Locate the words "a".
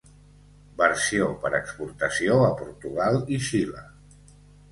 2.45-2.49